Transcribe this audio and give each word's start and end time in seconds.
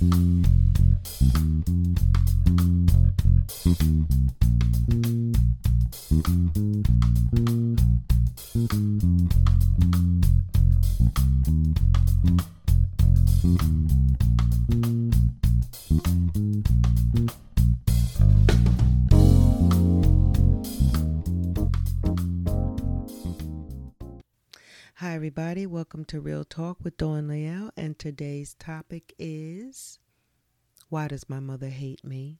Mm-hmm. 0.00 0.40
Hi, 25.00 25.14
everybody. 25.14 25.64
Welcome 25.64 26.04
to 26.08 26.20
Real 26.20 26.44
Talk 26.44 26.76
with 26.82 26.98
Dawn 26.98 27.26
Lael. 27.26 27.70
And 27.74 27.98
today's 27.98 28.52
topic 28.52 29.14
is 29.18 29.98
Why 30.90 31.08
Does 31.08 31.26
My 31.26 31.40
Mother 31.40 31.70
Hate 31.70 32.04
Me? 32.04 32.38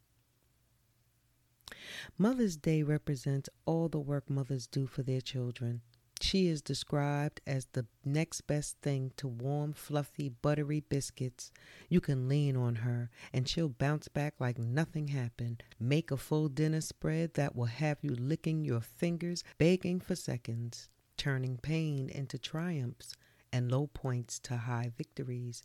Mother's 2.18 2.58
Day 2.58 2.82
represents 2.82 3.48
all 3.64 3.88
the 3.88 3.98
work 3.98 4.28
mothers 4.28 4.66
do 4.66 4.86
for 4.86 5.02
their 5.02 5.22
children. 5.22 5.80
She 6.20 6.48
is 6.48 6.60
described 6.60 7.40
as 7.46 7.66
the 7.72 7.86
next 8.04 8.42
best 8.42 8.76
thing 8.82 9.12
to 9.16 9.26
warm, 9.26 9.72
fluffy, 9.72 10.28
buttery 10.28 10.80
biscuits. 10.80 11.50
You 11.88 12.02
can 12.02 12.28
lean 12.28 12.58
on 12.58 12.74
her 12.74 13.08
and 13.32 13.48
she'll 13.48 13.70
bounce 13.70 14.08
back 14.08 14.34
like 14.38 14.58
nothing 14.58 15.08
happened. 15.08 15.62
Make 15.80 16.10
a 16.10 16.18
full 16.18 16.50
dinner 16.50 16.82
spread 16.82 17.32
that 17.34 17.56
will 17.56 17.64
have 17.64 18.00
you 18.02 18.14
licking 18.14 18.66
your 18.66 18.82
fingers, 18.82 19.44
begging 19.56 19.98
for 19.98 20.14
seconds 20.14 20.90
turning 21.20 21.58
pain 21.58 22.08
into 22.08 22.38
triumphs 22.38 23.14
and 23.52 23.70
low 23.70 23.86
points 23.88 24.38
to 24.38 24.56
high 24.56 24.90
victories. 24.96 25.62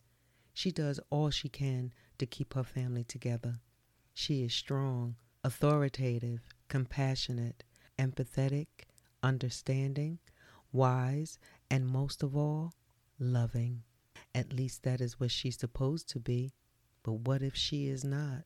She 0.54 0.70
does 0.70 1.00
all 1.10 1.30
she 1.30 1.48
can 1.48 1.94
to 2.18 2.26
keep 2.26 2.56
her 2.56 2.64
family 2.66 3.06
together. 3.06 3.62
She 4.14 4.44
is 4.44 4.54
strong, 4.54 5.16
authoritative, 5.46 6.42
compassionate, 6.68 7.64
empathetic, 7.98 8.68
understanding, 9.24 10.20
wise, 10.74 11.40
and 11.72 11.88
most 11.88 12.22
of 12.22 12.36
all, 12.36 12.74
loving. 13.18 13.84
At 14.34 14.52
least 14.52 14.84
that 14.84 15.00
is 15.00 15.22
what 15.22 15.32
she's 15.32 15.58
supposed 15.58 16.10
to 16.10 16.20
be. 16.20 16.52
But 17.02 17.14
what 17.14 17.42
if 17.42 17.56
she 17.56 17.88
is 17.88 18.04
not? 18.04 18.44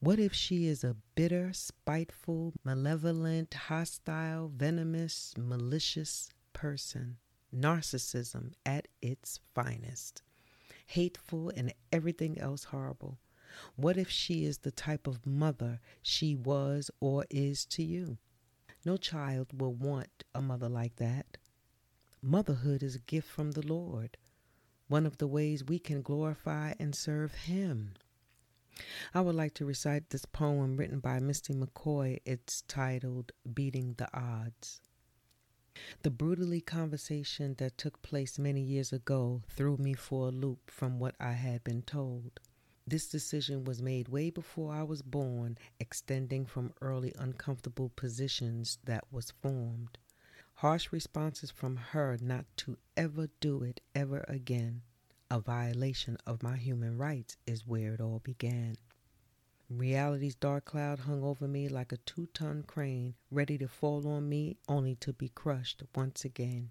What 0.00 0.18
if 0.18 0.32
she 0.32 0.66
is 0.66 0.84
a 0.84 0.96
bitter, 1.14 1.52
spiteful, 1.52 2.52
malevolent, 2.64 3.54
hostile, 3.54 4.48
venomous, 4.54 5.34
malicious 5.38 6.30
person? 6.52 7.18
Narcissism 7.54 8.52
at 8.64 8.88
its 9.00 9.40
finest. 9.54 10.22
Hateful 10.86 11.50
and 11.56 11.72
everything 11.92 12.38
else 12.38 12.64
horrible. 12.64 13.18
What 13.76 13.96
if 13.96 14.08
she 14.10 14.44
is 14.44 14.58
the 14.58 14.70
type 14.70 15.06
of 15.06 15.26
mother 15.26 15.80
she 16.00 16.34
was 16.34 16.90
or 17.00 17.26
is 17.30 17.64
to 17.66 17.82
you? 17.82 18.18
No 18.84 18.96
child 18.96 19.60
will 19.60 19.74
want 19.74 20.24
a 20.34 20.42
mother 20.42 20.68
like 20.68 20.96
that. 20.96 21.36
Motherhood 22.20 22.82
is 22.82 22.96
a 22.96 23.00
gift 23.00 23.28
from 23.28 23.52
the 23.52 23.66
Lord, 23.66 24.16
one 24.88 25.06
of 25.06 25.18
the 25.18 25.26
ways 25.26 25.64
we 25.64 25.78
can 25.78 26.02
glorify 26.02 26.74
and 26.78 26.94
serve 26.94 27.34
Him. 27.34 27.94
I 29.14 29.20
would 29.20 29.34
like 29.34 29.54
to 29.54 29.66
recite 29.66 30.10
this 30.10 30.24
poem 30.24 30.76
written 30.76 31.00
by 31.00 31.18
Misty 31.20 31.52
McCoy. 31.52 32.20
It's 32.24 32.62
titled 32.62 33.32
Beating 33.52 33.94
the 33.98 34.08
Odds. 34.16 34.80
The 36.02 36.10
brutally 36.10 36.60
conversation 36.60 37.54
that 37.58 37.76
took 37.76 38.02
place 38.02 38.38
many 38.38 38.62
years 38.62 38.92
ago 38.92 39.42
threw 39.48 39.76
me 39.76 39.94
for 39.94 40.28
a 40.28 40.30
loop 40.30 40.70
from 40.70 40.98
what 40.98 41.14
I 41.20 41.32
had 41.32 41.64
been 41.64 41.82
told. 41.82 42.40
This 42.86 43.08
decision 43.08 43.64
was 43.64 43.80
made 43.80 44.08
way 44.08 44.30
before 44.30 44.72
I 44.72 44.82
was 44.82 45.02
born, 45.02 45.58
extending 45.78 46.46
from 46.46 46.74
early 46.80 47.12
uncomfortable 47.18 47.90
positions 47.90 48.78
that 48.84 49.04
was 49.12 49.30
formed. 49.30 49.98
Harsh 50.54 50.92
responses 50.92 51.50
from 51.50 51.76
her 51.76 52.18
not 52.20 52.46
to 52.58 52.78
ever 52.96 53.28
do 53.40 53.62
it 53.62 53.80
ever 53.94 54.24
again 54.28 54.82
a 55.32 55.40
violation 55.40 56.18
of 56.26 56.42
my 56.42 56.58
human 56.58 56.98
rights 56.98 57.38
is 57.46 57.66
where 57.66 57.94
it 57.94 58.02
all 58.02 58.20
began. 58.22 58.76
Reality's 59.70 60.34
dark 60.34 60.66
cloud 60.66 60.98
hung 60.98 61.22
over 61.22 61.48
me 61.48 61.70
like 61.70 61.90
a 61.90 61.96
two 61.96 62.28
ton 62.34 62.62
crane, 62.66 63.14
ready 63.30 63.56
to 63.56 63.66
fall 63.66 64.06
on 64.06 64.28
me 64.28 64.58
only 64.68 64.94
to 64.96 65.14
be 65.14 65.30
crushed 65.30 65.82
once 65.94 66.26
again. 66.26 66.68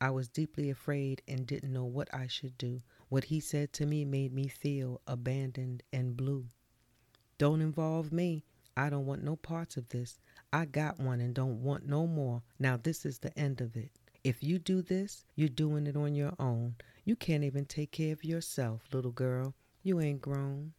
I 0.00 0.08
was 0.12 0.28
deeply 0.28 0.70
afraid 0.70 1.20
and 1.28 1.46
didn't 1.46 1.74
know 1.74 1.84
what 1.84 2.08
I 2.10 2.26
should 2.26 2.56
do. 2.56 2.80
What 3.10 3.24
he 3.24 3.38
said 3.38 3.70
to 3.74 3.84
me 3.84 4.06
made 4.06 4.32
me 4.32 4.48
feel 4.48 5.02
abandoned 5.06 5.82
and 5.92 6.16
blue. 6.16 6.46
Don't 7.36 7.60
involve 7.60 8.12
me. 8.12 8.44
I 8.78 8.88
don't 8.88 9.04
want 9.04 9.24
no 9.24 9.36
parts 9.36 9.76
of 9.76 9.90
this. 9.90 10.18
I 10.54 10.64
got 10.64 10.98
one 10.98 11.20
and 11.20 11.34
don't 11.34 11.62
want 11.62 11.86
no 11.86 12.06
more. 12.06 12.40
Now, 12.58 12.78
this 12.78 13.04
is 13.04 13.18
the 13.18 13.38
end 13.38 13.60
of 13.60 13.76
it. 13.76 13.90
If 14.24 14.42
you 14.42 14.58
do 14.58 14.80
this, 14.80 15.26
you're 15.34 15.50
doing 15.50 15.86
it 15.86 15.96
on 15.96 16.14
your 16.14 16.32
own. 16.38 16.76
You 17.04 17.16
can't 17.16 17.44
even 17.44 17.64
take 17.64 17.92
care 17.92 18.12
of 18.12 18.24
yourself, 18.24 18.82
little 18.92 19.10
girl. 19.10 19.54
You 19.82 20.00
ain't 20.00 20.20
grown. 20.20 20.74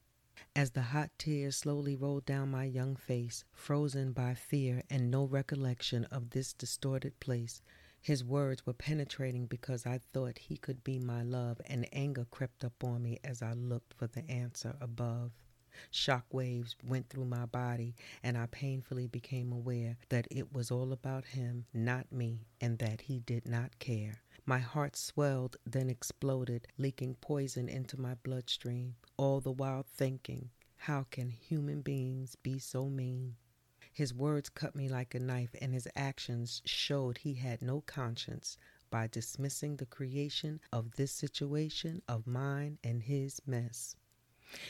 As 0.55 0.71
the 0.71 0.81
hot 0.81 1.09
tears 1.17 1.57
slowly 1.57 1.95
rolled 1.95 2.25
down 2.25 2.51
my 2.51 2.65
young 2.65 2.95
face, 2.95 3.43
frozen 3.53 4.11
by 4.11 4.35
fear 4.35 4.83
and 4.89 5.09
no 5.09 5.25
recollection 5.25 6.05
of 6.05 6.29
this 6.29 6.53
distorted 6.53 7.19
place, 7.19 7.61
his 8.01 8.23
words 8.23 8.65
were 8.65 8.73
penetrating 8.73 9.47
because 9.47 9.85
I 9.85 9.99
thought 10.13 10.37
he 10.37 10.57
could 10.57 10.83
be 10.83 10.99
my 10.99 11.23
love, 11.23 11.59
and 11.65 11.87
anger 11.91 12.25
crept 12.29 12.63
up 12.63 12.83
on 12.83 13.01
me 13.01 13.19
as 13.23 13.41
I 13.41 13.53
looked 13.53 13.93
for 13.95 14.07
the 14.07 14.29
answer 14.29 14.75
above. 14.79 15.31
Shock 15.89 16.33
waves 16.33 16.75
went 16.83 17.09
through 17.09 17.25
my 17.25 17.45
body, 17.45 17.95
and 18.21 18.37
I 18.37 18.45
painfully 18.47 19.07
became 19.07 19.51
aware 19.51 19.97
that 20.09 20.27
it 20.29 20.53
was 20.53 20.69
all 20.69 20.91
about 20.91 21.25
him, 21.25 21.65
not 21.73 22.11
me, 22.11 22.45
and 22.59 22.77
that 22.79 23.01
he 23.01 23.19
did 23.19 23.47
not 23.47 23.79
care. 23.79 24.21
My 24.45 24.59
heart 24.59 24.95
swelled, 24.95 25.57
then 25.65 25.89
exploded, 25.89 26.67
leaking 26.77 27.15
poison 27.15 27.69
into 27.69 27.99
my 27.99 28.15
bloodstream, 28.15 28.95
all 29.15 29.39
the 29.39 29.51
while 29.51 29.83
thinking, 29.83 30.49
how 30.77 31.03
can 31.03 31.29
human 31.29 31.81
beings 31.81 32.35
be 32.35 32.57
so 32.57 32.89
mean? 32.89 33.35
His 33.93 34.13
words 34.13 34.49
cut 34.49 34.75
me 34.75 34.89
like 34.89 35.13
a 35.13 35.19
knife, 35.19 35.53
and 35.61 35.73
his 35.73 35.87
actions 35.95 36.61
showed 36.65 37.19
he 37.19 37.35
had 37.35 37.61
no 37.61 37.81
conscience 37.81 38.57
by 38.89 39.07
dismissing 39.07 39.75
the 39.75 39.85
creation 39.85 40.59
of 40.71 40.95
this 40.95 41.11
situation 41.11 42.01
of 42.07 42.25
mine 42.25 42.79
and 42.83 43.03
his 43.03 43.41
mess. 43.45 43.95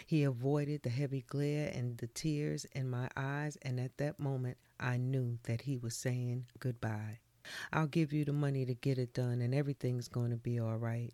He 0.05 0.23
avoided 0.23 0.83
the 0.83 0.89
heavy 0.89 1.21
glare 1.21 1.71
and 1.73 1.97
the 1.97 2.07
tears 2.07 2.65
in 2.65 2.89
my 2.89 3.09
eyes, 3.15 3.57
and 3.61 3.79
at 3.79 3.97
that 3.97 4.19
moment 4.19 4.57
I 4.79 4.97
knew 4.97 5.39
that 5.43 5.61
he 5.61 5.77
was 5.77 5.95
saying 5.95 6.47
goodbye. 6.59 7.19
I'll 7.71 7.87
give 7.87 8.13
you 8.13 8.25
the 8.25 8.33
money 8.33 8.65
to 8.65 8.73
get 8.73 8.97
it 8.97 9.13
done, 9.13 9.41
and 9.41 9.53
everything's 9.53 10.07
going 10.07 10.31
to 10.31 10.37
be 10.37 10.59
all 10.59 10.77
right. 10.77 11.13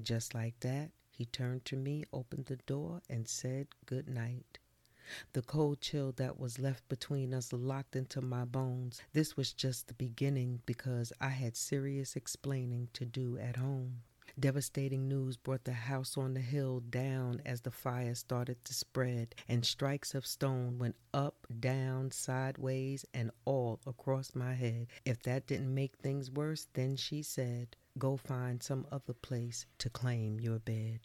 Just 0.00 0.34
like 0.34 0.58
that, 0.60 0.90
he 1.10 1.26
turned 1.26 1.64
to 1.66 1.76
me, 1.76 2.04
opened 2.12 2.46
the 2.46 2.56
door, 2.56 3.02
and 3.08 3.28
said 3.28 3.68
good 3.86 4.08
night. 4.08 4.58
The 5.32 5.42
cold 5.42 5.80
chill 5.80 6.12
that 6.12 6.38
was 6.38 6.58
left 6.58 6.88
between 6.88 7.34
us 7.34 7.52
locked 7.52 7.96
into 7.96 8.20
my 8.20 8.44
bones. 8.44 9.02
This 9.12 9.36
was 9.36 9.52
just 9.52 9.88
the 9.88 9.94
beginning 9.94 10.62
because 10.64 11.12
I 11.20 11.30
had 11.30 11.56
serious 11.56 12.16
explaining 12.16 12.88
to 12.94 13.04
do 13.04 13.36
at 13.38 13.56
home. 13.56 14.02
Devastating 14.42 15.06
news 15.06 15.36
brought 15.36 15.62
the 15.62 15.72
house 15.72 16.18
on 16.18 16.34
the 16.34 16.40
hill 16.40 16.80
down 16.80 17.40
as 17.46 17.60
the 17.60 17.70
fire 17.70 18.16
started 18.16 18.64
to 18.64 18.74
spread, 18.74 19.36
and 19.48 19.64
strikes 19.64 20.16
of 20.16 20.26
stone 20.26 20.78
went 20.80 20.96
up, 21.14 21.46
down, 21.60 22.10
sideways, 22.10 23.04
and 23.14 23.30
all 23.44 23.78
across 23.86 24.34
my 24.34 24.54
head. 24.54 24.88
If 25.04 25.22
that 25.22 25.46
didn't 25.46 25.72
make 25.72 25.94
things 25.98 26.28
worse, 26.28 26.66
then 26.72 26.96
she 26.96 27.22
said, 27.22 27.76
Go 27.96 28.16
find 28.16 28.60
some 28.60 28.84
other 28.90 29.12
place 29.12 29.64
to 29.78 29.88
claim 29.88 30.40
your 30.40 30.58
bed. 30.58 30.98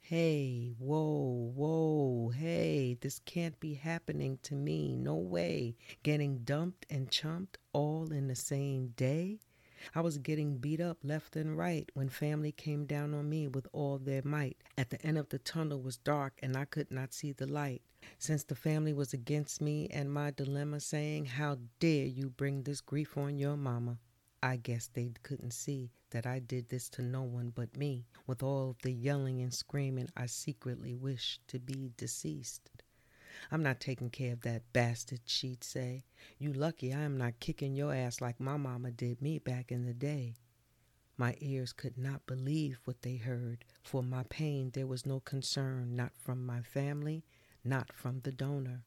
Hey, 0.00 0.72
whoa, 0.78 1.52
whoa, 1.54 2.30
hey, 2.30 2.96
this 2.98 3.18
can't 3.26 3.60
be 3.60 3.74
happening 3.74 4.38
to 4.44 4.54
me. 4.54 4.96
No 4.96 5.16
way. 5.16 5.76
Getting 6.02 6.38
dumped 6.38 6.86
and 6.88 7.10
chumped 7.10 7.58
all 7.74 8.10
in 8.10 8.28
the 8.28 8.34
same 8.34 8.94
day? 8.96 9.40
I 9.94 10.00
was 10.00 10.18
getting 10.18 10.58
beat 10.58 10.80
up 10.80 10.98
left 11.02 11.36
and 11.36 11.56
right 11.56 11.90
when 11.94 12.08
family 12.08 12.52
came 12.52 12.86
down 12.86 13.14
on 13.14 13.28
me 13.28 13.48
with 13.48 13.66
all 13.72 13.98
their 13.98 14.22
might. 14.22 14.56
At 14.76 14.90
the 14.90 15.00
end 15.04 15.18
of 15.18 15.28
the 15.28 15.38
tunnel 15.38 15.80
was 15.80 15.96
dark 15.96 16.38
and 16.42 16.56
I 16.56 16.64
could 16.64 16.90
not 16.90 17.12
see 17.12 17.32
the 17.32 17.46
light. 17.46 17.82
Since 18.18 18.44
the 18.44 18.54
family 18.54 18.92
was 18.92 19.12
against 19.12 19.60
me 19.60 19.88
and 19.88 20.12
my 20.12 20.30
dilemma, 20.30 20.80
saying, 20.80 21.26
How 21.26 21.58
dare 21.80 22.06
you 22.06 22.30
bring 22.30 22.62
this 22.62 22.80
grief 22.80 23.16
on 23.16 23.38
your 23.38 23.56
mama? 23.56 23.98
I 24.42 24.56
guess 24.56 24.86
they 24.86 25.12
couldn't 25.22 25.52
see 25.52 25.90
that 26.10 26.26
I 26.26 26.38
did 26.38 26.68
this 26.68 26.88
to 26.90 27.02
no 27.02 27.22
one 27.22 27.50
but 27.50 27.76
me. 27.76 28.06
With 28.26 28.42
all 28.42 28.76
the 28.82 28.92
yelling 28.92 29.42
and 29.42 29.52
screaming, 29.52 30.08
I 30.16 30.26
secretly 30.26 30.94
wished 30.94 31.46
to 31.48 31.58
be 31.58 31.90
deceased. 31.96 32.70
I'm 33.50 33.62
not 33.62 33.80
taking 33.80 34.10
care 34.10 34.32
of 34.32 34.40
that 34.42 34.72
bastard, 34.72 35.20
she'd 35.26 35.64
say. 35.64 36.04
You 36.38 36.52
lucky 36.52 36.92
I 36.92 37.00
am 37.00 37.16
not 37.16 37.40
kicking 37.40 37.74
your 37.74 37.94
ass 37.94 38.20
like 38.20 38.40
my 38.40 38.56
mama 38.56 38.90
did 38.90 39.22
me 39.22 39.38
back 39.38 39.70
in 39.72 39.84
the 39.84 39.94
day. 39.94 40.34
My 41.16 41.36
ears 41.40 41.72
could 41.72 41.98
not 41.98 42.26
believe 42.26 42.80
what 42.84 43.02
they 43.02 43.16
heard, 43.16 43.64
For 43.82 44.02
my 44.02 44.22
pain, 44.24 44.70
there 44.70 44.86
was 44.86 45.04
no 45.04 45.20
concern, 45.20 45.96
not 45.96 46.16
from 46.16 46.46
my 46.46 46.62
family, 46.62 47.24
not 47.64 47.92
from 47.92 48.20
the 48.20 48.30
donor. 48.30 48.84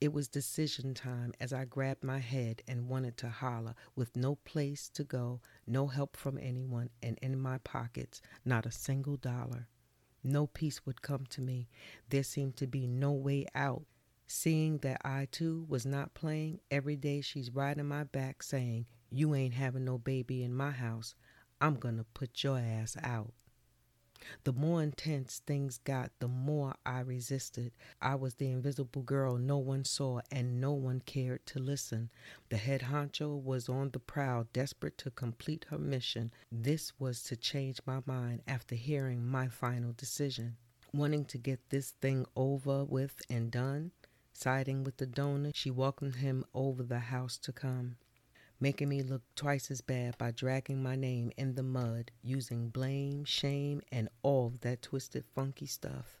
It 0.00 0.12
was 0.12 0.26
decision 0.26 0.92
time 0.92 1.34
as 1.38 1.52
I 1.52 1.64
grabbed 1.64 2.02
my 2.02 2.18
head 2.18 2.62
and 2.66 2.88
wanted 2.88 3.16
to 3.18 3.28
holler 3.28 3.76
with 3.94 4.16
no 4.16 4.34
place 4.34 4.88
to 4.90 5.04
go, 5.04 5.40
no 5.68 5.86
help 5.86 6.16
from 6.16 6.36
anyone, 6.36 6.90
and 7.00 7.16
in 7.22 7.38
my 7.38 7.58
pockets, 7.58 8.20
not 8.44 8.66
a 8.66 8.72
single 8.72 9.16
dollar. 9.16 9.68
No 10.22 10.46
peace 10.46 10.84
would 10.84 11.02
come 11.02 11.26
to 11.26 11.40
me. 11.40 11.68
There 12.08 12.22
seemed 12.22 12.56
to 12.56 12.66
be 12.66 12.86
no 12.86 13.12
way 13.12 13.46
out. 13.54 13.84
Seeing 14.26 14.78
that 14.78 15.00
I 15.04 15.26
too 15.30 15.64
was 15.68 15.86
not 15.86 16.14
playing, 16.14 16.60
every 16.70 16.96
day 16.96 17.20
she's 17.20 17.54
riding 17.54 17.86
my 17.86 18.04
back 18.04 18.42
saying, 18.42 18.86
You 19.10 19.34
ain't 19.34 19.54
having 19.54 19.84
no 19.84 19.96
baby 19.96 20.42
in 20.42 20.52
my 20.52 20.70
house. 20.70 21.14
I'm 21.60 21.76
gonna 21.76 22.04
put 22.14 22.44
your 22.44 22.58
ass 22.58 22.96
out. 23.02 23.32
The 24.44 24.52
more 24.52 24.82
intense 24.82 25.42
things 25.46 25.78
got, 25.78 26.10
the 26.18 26.28
more 26.28 26.74
I 26.84 27.00
resisted. 27.00 27.72
I 28.00 28.14
was 28.14 28.34
the 28.34 28.50
invisible 28.50 29.02
girl 29.02 29.38
no 29.38 29.58
one 29.58 29.84
saw 29.84 30.20
and 30.30 30.60
no 30.60 30.72
one 30.72 31.00
cared 31.00 31.46
to 31.46 31.58
listen. 31.58 32.10
The 32.48 32.56
head 32.56 32.82
honcho 32.82 33.40
was 33.42 33.68
on 33.68 33.90
the 33.90 34.00
prowl, 34.00 34.46
desperate 34.52 34.98
to 34.98 35.10
complete 35.10 35.66
her 35.70 35.78
mission. 35.78 36.32
This 36.50 36.92
was 36.98 37.22
to 37.24 37.36
change 37.36 37.80
my 37.86 38.00
mind 38.06 38.42
after 38.46 38.74
hearing 38.74 39.24
my 39.26 39.48
final 39.48 39.92
decision. 39.92 40.56
Wanting 40.92 41.24
to 41.26 41.38
get 41.38 41.70
this 41.70 41.92
thing 42.00 42.26
over 42.34 42.84
with 42.84 43.20
and 43.30 43.50
done, 43.50 43.92
siding 44.32 44.84
with 44.84 44.96
the 44.96 45.06
donor, 45.06 45.52
she 45.54 45.70
welcomed 45.70 46.16
him 46.16 46.44
over 46.54 46.82
the 46.82 46.98
house 46.98 47.38
to 47.38 47.52
come 47.52 47.96
making 48.60 48.88
me 48.88 49.02
look 49.02 49.22
twice 49.36 49.70
as 49.70 49.80
bad 49.80 50.18
by 50.18 50.30
dragging 50.30 50.82
my 50.82 50.96
name 50.96 51.30
in 51.36 51.54
the 51.54 51.62
mud, 51.62 52.10
using 52.22 52.68
blame, 52.68 53.24
shame, 53.24 53.80
and 53.92 54.08
all 54.22 54.52
that 54.60 54.82
twisted, 54.82 55.24
funky 55.34 55.66
stuff. 55.66 56.18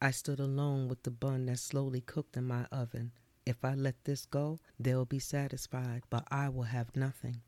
I 0.00 0.10
stood 0.10 0.40
alone 0.40 0.88
with 0.88 1.02
the 1.02 1.10
bun 1.10 1.46
that 1.46 1.58
slowly 1.58 2.00
cooked 2.00 2.36
in 2.36 2.44
my 2.44 2.64
oven. 2.72 3.12
If 3.46 3.64
I 3.64 3.74
let 3.74 4.04
this 4.04 4.26
go, 4.26 4.58
they'll 4.78 5.04
be 5.04 5.18
satisfied, 5.18 6.02
but 6.10 6.26
I 6.30 6.48
will 6.48 6.64
have 6.64 6.94
nothing. 6.94 7.42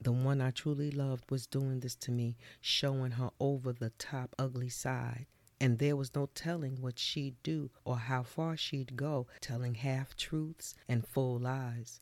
The 0.00 0.12
one 0.12 0.40
I 0.40 0.50
truly 0.50 0.90
loved 0.90 1.30
was 1.30 1.46
doing 1.46 1.80
this 1.80 1.94
to 1.96 2.10
me, 2.10 2.36
showing 2.60 3.12
her 3.12 3.30
over 3.38 3.72
the 3.72 3.90
top 3.90 4.34
ugly 4.38 4.68
side. 4.68 5.26
And 5.60 5.78
there 5.78 5.96
was 5.96 6.14
no 6.14 6.28
telling 6.34 6.80
what 6.80 6.98
she'd 6.98 7.40
do 7.42 7.70
or 7.84 7.96
how 7.96 8.24
far 8.24 8.56
she'd 8.56 8.96
go, 8.96 9.28
telling 9.40 9.76
half 9.76 10.16
truths 10.16 10.74
and 10.88 11.06
full 11.06 11.38
lies. 11.38 12.00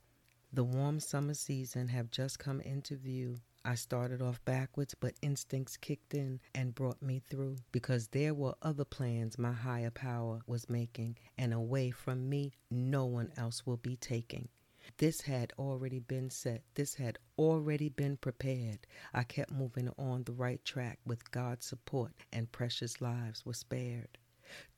The 0.52 0.64
warm 0.64 0.98
summer 0.98 1.34
season 1.34 1.86
have 1.88 2.10
just 2.10 2.40
come 2.40 2.60
into 2.60 2.96
view. 2.96 3.40
I 3.64 3.76
started 3.76 4.20
off 4.20 4.44
backwards, 4.44 4.96
but 4.96 5.14
instincts 5.22 5.76
kicked 5.76 6.12
in 6.12 6.40
and 6.56 6.74
brought 6.74 7.00
me 7.00 7.20
through 7.20 7.58
because 7.70 8.08
there 8.08 8.34
were 8.34 8.56
other 8.60 8.84
plans 8.84 9.38
my 9.38 9.52
higher 9.52 9.92
power 9.92 10.40
was 10.48 10.68
making, 10.68 11.18
and 11.38 11.54
away 11.54 11.92
from 11.92 12.28
me, 12.28 12.50
no 12.68 13.06
one 13.06 13.30
else 13.36 13.64
will 13.64 13.76
be 13.76 13.94
taking. 13.94 14.48
This 14.96 15.20
had 15.20 15.52
already 15.56 16.00
been 16.00 16.30
set. 16.30 16.64
This 16.74 16.94
had 16.94 17.18
already 17.38 17.88
been 17.88 18.16
prepared. 18.16 18.88
I 19.14 19.22
kept 19.22 19.52
moving 19.52 19.90
on 19.98 20.24
the 20.24 20.32
right 20.32 20.64
track 20.64 20.98
with 21.06 21.30
God's 21.30 21.66
support, 21.66 22.12
and 22.32 22.50
precious 22.50 23.00
lives 23.00 23.46
were 23.46 23.54
spared. 23.54 24.18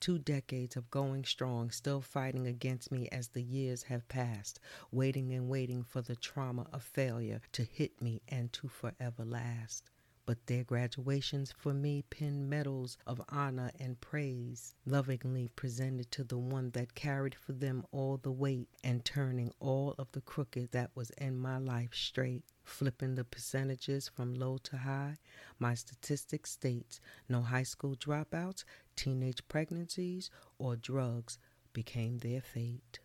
Two 0.00 0.18
decades 0.18 0.76
of 0.76 0.90
going 0.90 1.24
strong, 1.24 1.70
still 1.70 2.00
fighting 2.00 2.46
against 2.46 2.90
me 2.90 3.08
as 3.10 3.28
the 3.28 3.42
years 3.42 3.84
have 3.84 4.08
passed, 4.08 4.58
waiting 4.90 5.32
and 5.32 5.48
waiting 5.48 5.84
for 5.84 6.02
the 6.02 6.16
trauma 6.16 6.66
of 6.72 6.82
failure 6.82 7.40
to 7.52 7.62
hit 7.62 8.02
me 8.02 8.20
and 8.28 8.52
to 8.54 8.68
forever 8.68 9.24
last. 9.24 9.91
But 10.24 10.46
their 10.46 10.62
graduations 10.62 11.50
for 11.50 11.74
me 11.74 12.04
pin 12.08 12.48
medals 12.48 12.96
of 13.06 13.20
honor 13.28 13.72
and 13.80 14.00
praise, 14.00 14.74
lovingly 14.86 15.48
presented 15.48 16.12
to 16.12 16.22
the 16.22 16.38
one 16.38 16.70
that 16.70 16.94
carried 16.94 17.34
for 17.34 17.52
them 17.52 17.84
all 17.90 18.18
the 18.18 18.30
weight 18.30 18.68
and 18.84 19.04
turning 19.04 19.52
all 19.58 19.96
of 19.98 20.12
the 20.12 20.20
crooked 20.20 20.70
that 20.70 20.92
was 20.94 21.10
in 21.18 21.38
my 21.38 21.58
life 21.58 21.92
straight. 21.92 22.44
Flipping 22.62 23.16
the 23.16 23.24
percentages 23.24 24.08
from 24.08 24.34
low 24.34 24.58
to 24.58 24.76
high, 24.78 25.18
my 25.58 25.74
statistics 25.74 26.52
states 26.52 27.00
no 27.28 27.42
high 27.42 27.64
school 27.64 27.96
dropouts, 27.96 28.62
teenage 28.94 29.46
pregnancies, 29.48 30.30
or 30.58 30.76
drugs 30.76 31.38
became 31.72 32.18
their 32.18 32.40
fate. 32.40 33.00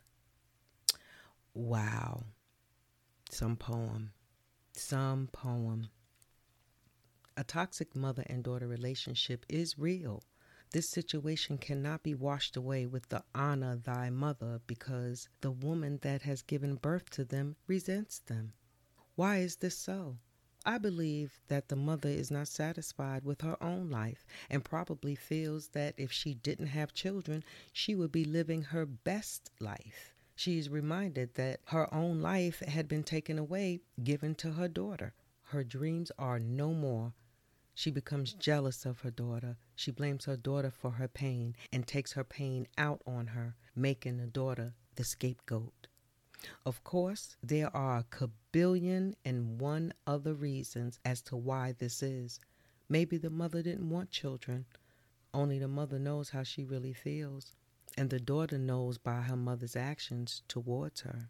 Wow. 1.55 2.25
Some 3.31 3.55
poem. 3.55 4.11
Some 4.73 5.29
poem. 5.31 5.89
A 7.39 7.43
toxic 7.43 7.95
mother 7.95 8.23
and 8.25 8.43
daughter 8.43 8.67
relationship 8.67 9.45
is 9.47 9.77
real. 9.77 10.23
This 10.71 10.89
situation 10.89 11.59
cannot 11.59 12.01
be 12.01 12.15
washed 12.15 12.57
away 12.57 12.87
with 12.87 13.09
the 13.09 13.23
honor 13.35 13.75
thy 13.75 14.09
mother 14.09 14.59
because 14.65 15.29
the 15.41 15.51
woman 15.51 15.99
that 16.01 16.23
has 16.23 16.41
given 16.41 16.77
birth 16.77 17.11
to 17.11 17.23
them 17.23 17.55
resents 17.67 18.17
them. 18.17 18.53
Why 19.13 19.37
is 19.37 19.57
this 19.57 19.77
so? 19.77 20.17
I 20.65 20.79
believe 20.79 21.39
that 21.47 21.67
the 21.67 21.75
mother 21.75 22.09
is 22.09 22.31
not 22.31 22.47
satisfied 22.47 23.23
with 23.23 23.41
her 23.41 23.61
own 23.63 23.91
life 23.91 24.25
and 24.49 24.65
probably 24.65 25.13
feels 25.13 25.67
that 25.69 25.93
if 25.95 26.11
she 26.11 26.33
didn't 26.33 26.67
have 26.67 26.95
children, 26.95 27.43
she 27.71 27.93
would 27.93 28.11
be 28.11 28.25
living 28.25 28.63
her 28.63 28.87
best 28.87 29.51
life. 29.59 30.15
She 30.35 30.57
is 30.57 30.69
reminded 30.69 31.35
that 31.35 31.61
her 31.65 31.93
own 31.93 32.19
life 32.19 32.61
had 32.61 32.87
been 32.87 33.03
taken 33.03 33.37
away, 33.37 33.81
given 34.03 34.33
to 34.35 34.53
her 34.53 34.67
daughter. 34.67 35.13
Her 35.43 35.63
dreams 35.63 36.11
are 36.17 36.39
no 36.39 36.73
more. 36.73 37.13
She 37.77 37.91
becomes 37.91 38.33
jealous 38.33 38.87
of 38.87 39.01
her 39.01 39.11
daughter. 39.11 39.55
She 39.75 39.91
blames 39.91 40.25
her 40.25 40.35
daughter 40.35 40.71
for 40.71 40.89
her 40.89 41.07
pain 41.07 41.55
and 41.71 41.85
takes 41.85 42.13
her 42.13 42.23
pain 42.23 42.67
out 42.75 43.03
on 43.05 43.27
her, 43.27 43.55
making 43.75 44.17
the 44.17 44.25
daughter 44.25 44.73
the 44.95 45.03
scapegoat. 45.03 45.85
Of 46.65 46.83
course, 46.83 47.37
there 47.43 47.69
are 47.77 47.99
a 47.99 48.03
kabillion 48.05 49.13
and 49.23 49.61
one 49.61 49.93
other 50.07 50.33
reasons 50.33 50.97
as 51.05 51.21
to 51.23 51.35
why 51.35 51.73
this 51.73 52.01
is. 52.01 52.39
Maybe 52.89 53.15
the 53.19 53.29
mother 53.29 53.61
didn't 53.61 53.91
want 53.91 54.09
children. 54.09 54.65
Only 55.31 55.59
the 55.59 55.67
mother 55.67 55.99
knows 55.99 56.31
how 56.31 56.41
she 56.41 56.63
really 56.63 56.93
feels, 56.93 57.53
and 57.95 58.09
the 58.09 58.19
daughter 58.19 58.57
knows 58.57 58.97
by 58.97 59.21
her 59.21 59.37
mother's 59.37 59.75
actions 59.75 60.41
towards 60.47 61.01
her. 61.01 61.29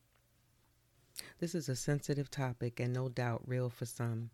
This 1.40 1.54
is 1.54 1.68
a 1.68 1.76
sensitive 1.76 2.32
topic 2.32 2.80
and 2.80 2.94
no 2.94 3.10
doubt 3.10 3.42
real 3.46 3.70
for 3.70 3.86
some. 3.86 4.30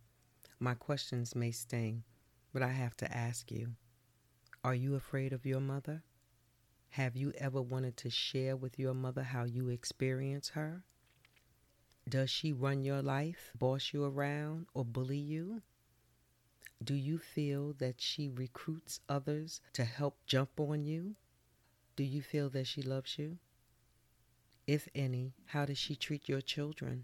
My 0.63 0.75
questions 0.75 1.35
may 1.35 1.51
sting, 1.51 2.05
but 2.53 2.61
I 2.61 2.69
have 2.69 2.95
to 2.95 3.13
ask 3.13 3.51
you 3.51 3.75
Are 4.63 4.73
you 4.73 4.95
afraid 4.95 5.33
of 5.33 5.45
your 5.45 5.59
mother? 5.59 6.03
Have 6.91 7.17
you 7.17 7.33
ever 7.37 7.61
wanted 7.61 7.97
to 7.97 8.09
share 8.09 8.55
with 8.55 8.79
your 8.79 8.93
mother 8.93 9.23
how 9.23 9.43
you 9.43 9.67
experience 9.67 10.47
her? 10.51 10.85
Does 12.07 12.29
she 12.29 12.53
run 12.53 12.85
your 12.85 13.01
life, 13.01 13.51
boss 13.59 13.91
you 13.91 14.05
around, 14.05 14.67
or 14.73 14.85
bully 14.85 15.17
you? 15.17 15.63
Do 16.81 16.93
you 16.93 17.17
feel 17.17 17.73
that 17.79 17.99
she 17.99 18.29
recruits 18.29 19.01
others 19.09 19.59
to 19.73 19.83
help 19.83 20.15
jump 20.25 20.57
on 20.61 20.85
you? 20.85 21.17
Do 21.97 22.05
you 22.05 22.21
feel 22.21 22.49
that 22.51 22.67
she 22.67 22.81
loves 22.81 23.19
you? 23.19 23.37
If 24.65 24.87
any, 24.95 25.33
how 25.47 25.65
does 25.65 25.77
she 25.77 25.97
treat 25.97 26.29
your 26.29 26.39
children? 26.39 27.03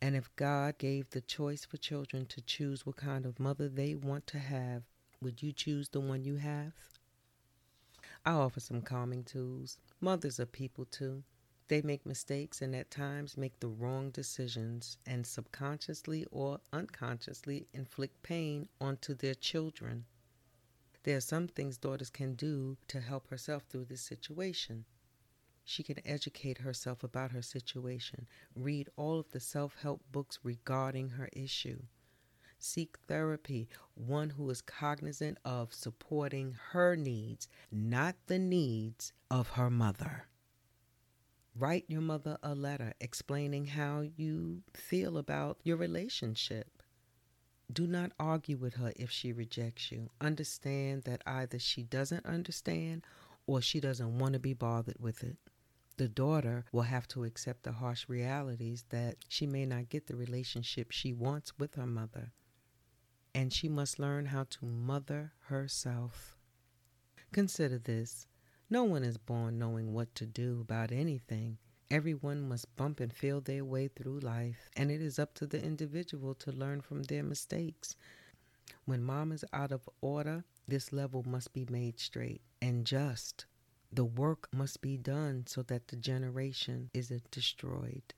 And 0.00 0.16
if 0.16 0.34
God 0.36 0.78
gave 0.78 1.10
the 1.10 1.20
choice 1.20 1.64
for 1.64 1.76
children 1.76 2.26
to 2.26 2.40
choose 2.40 2.84
what 2.84 2.96
kind 2.96 3.26
of 3.26 3.38
mother 3.38 3.68
they 3.68 3.94
want 3.94 4.26
to 4.28 4.38
have, 4.38 4.82
would 5.20 5.42
you 5.42 5.52
choose 5.52 5.88
the 5.88 6.00
one 6.00 6.24
you 6.24 6.36
have? 6.36 6.72
I 8.24 8.32
offer 8.32 8.60
some 8.60 8.82
calming 8.82 9.24
tools. 9.24 9.78
Mothers 10.00 10.38
are 10.38 10.46
people 10.46 10.84
too. 10.84 11.22
They 11.68 11.82
make 11.82 12.06
mistakes 12.06 12.62
and 12.62 12.74
at 12.74 12.90
times 12.90 13.36
make 13.36 13.60
the 13.60 13.68
wrong 13.68 14.10
decisions 14.10 14.96
and 15.06 15.26
subconsciously 15.26 16.26
or 16.30 16.60
unconsciously 16.72 17.66
inflict 17.72 18.22
pain 18.22 18.68
onto 18.80 19.14
their 19.14 19.34
children. 19.34 20.06
There 21.02 21.16
are 21.16 21.20
some 21.20 21.48
things 21.48 21.76
daughters 21.76 22.10
can 22.10 22.34
do 22.34 22.76
to 22.88 23.00
help 23.00 23.28
herself 23.28 23.64
through 23.68 23.86
this 23.86 24.02
situation. 24.02 24.84
She 25.70 25.82
can 25.82 26.00
educate 26.06 26.56
herself 26.56 27.04
about 27.04 27.32
her 27.32 27.42
situation, 27.42 28.26
read 28.56 28.88
all 28.96 29.20
of 29.20 29.32
the 29.32 29.38
self 29.38 29.76
help 29.82 30.00
books 30.10 30.38
regarding 30.42 31.10
her 31.10 31.28
issue 31.34 31.82
seek 32.58 32.96
therapy, 33.06 33.68
one 33.94 34.30
who 34.30 34.48
is 34.48 34.62
cognizant 34.62 35.36
of 35.44 35.74
supporting 35.74 36.56
her 36.70 36.96
needs, 36.96 37.48
not 37.70 38.16
the 38.28 38.38
needs 38.38 39.12
of 39.30 39.50
her 39.50 39.68
mother. 39.68 40.26
Write 41.54 41.84
your 41.86 42.00
mother 42.00 42.38
a 42.42 42.54
letter 42.54 42.94
explaining 42.98 43.66
how 43.66 44.06
you 44.16 44.62
feel 44.72 45.18
about 45.18 45.58
your 45.64 45.76
relationship. 45.76 46.82
Do 47.70 47.86
not 47.86 48.12
argue 48.18 48.56
with 48.56 48.76
her 48.76 48.94
if 48.96 49.10
she 49.10 49.34
rejects 49.34 49.92
you. 49.92 50.08
Understand 50.18 51.02
that 51.04 51.22
either 51.26 51.58
she 51.58 51.82
doesn't 51.82 52.24
understand 52.24 53.04
or 53.46 53.60
she 53.60 53.80
doesn't 53.80 54.18
want 54.18 54.32
to 54.32 54.38
be 54.38 54.54
bothered 54.54 54.98
with 54.98 55.22
it. 55.22 55.36
The 55.98 56.08
daughter 56.08 56.64
will 56.72 56.82
have 56.82 57.06
to 57.08 57.24
accept 57.24 57.64
the 57.64 57.72
harsh 57.72 58.08
realities 58.08 58.86
that 58.88 59.16
she 59.28 59.46
may 59.46 59.66
not 59.66 59.90
get 59.90 60.06
the 60.06 60.16
relationship 60.16 60.90
she 60.90 61.12
wants 61.12 61.58
with 61.58 61.74
her 61.74 61.86
mother 61.86 62.32
and 63.34 63.52
she 63.52 63.68
must 63.68 63.98
learn 63.98 64.26
how 64.26 64.44
to 64.44 64.64
mother 64.64 65.32
herself. 65.46 66.36
Consider 67.32 67.78
this 67.78 68.26
no 68.70 68.84
one 68.84 69.02
is 69.02 69.16
born 69.16 69.58
knowing 69.58 69.92
what 69.92 70.14
to 70.16 70.26
do 70.26 70.60
about 70.60 70.92
anything. 70.92 71.58
Everyone 71.90 72.48
must 72.48 72.74
bump 72.76 73.00
and 73.00 73.12
feel 73.12 73.40
their 73.40 73.64
way 73.64 73.88
through 73.88 74.20
life, 74.20 74.70
and 74.76 74.90
it 74.90 75.00
is 75.00 75.18
up 75.18 75.34
to 75.34 75.46
the 75.46 75.62
individual 75.62 76.34
to 76.34 76.52
learn 76.52 76.80
from 76.80 77.04
their 77.04 77.22
mistakes. 77.22 77.96
When 78.84 79.02
mom 79.02 79.32
is 79.32 79.44
out 79.52 79.72
of 79.72 79.88
order, 80.00 80.44
this 80.66 80.92
level 80.92 81.22
must 81.26 81.52
be 81.52 81.66
made 81.70 81.98
straight 81.98 82.42
and 82.60 82.84
just. 82.84 83.46
The 83.92 84.04
work 84.04 84.48
must 84.52 84.80
be 84.80 84.96
done 84.96 85.44
so 85.46 85.62
that 85.62 85.88
the 85.88 85.96
generation 85.96 86.90
isn't 86.92 87.30
destroyed. 87.30 88.14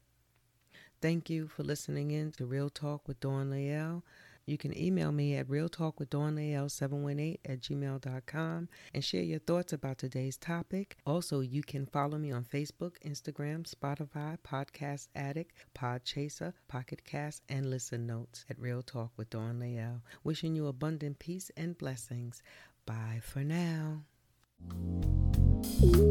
Thank 1.00 1.30
you 1.30 1.48
for 1.48 1.62
listening 1.62 2.10
in 2.10 2.32
to 2.32 2.44
Real 2.44 2.68
Talk 2.68 3.08
with 3.08 3.20
Dawn 3.20 3.50
Lael. 3.50 4.04
You 4.46 4.58
can 4.58 4.76
email 4.76 5.12
me 5.12 5.36
at 5.36 5.48
realtalkwithdawnlael718 5.48 7.38
at 7.44 7.60
gmail.com 7.60 8.68
and 8.92 9.04
share 9.04 9.22
your 9.22 9.38
thoughts 9.38 9.72
about 9.72 9.98
today's 9.98 10.36
topic. 10.36 10.96
Also, 11.06 11.38
you 11.40 11.62
can 11.62 11.86
follow 11.86 12.18
me 12.18 12.32
on 12.32 12.42
Facebook, 12.44 12.94
Instagram, 13.06 13.64
Spotify, 13.72 14.36
Podcast 14.46 15.06
Addict, 15.14 15.54
Podchaser, 15.74 16.52
Pocket 16.68 17.04
Cast, 17.04 17.44
and 17.48 17.70
Listen 17.70 18.06
Notes 18.06 18.44
at 18.50 18.58
Real 18.58 18.82
Talk 18.82 19.12
with 19.16 19.30
Dawn 19.30 19.60
Lael. 19.60 20.02
Wishing 20.24 20.56
you 20.56 20.66
abundant 20.66 21.20
peace 21.20 21.50
and 21.56 21.78
blessings. 21.78 22.42
Bye 22.86 23.20
for 23.22 23.44
now. 23.44 24.02
Thank 25.80 25.96
you. 25.96 26.09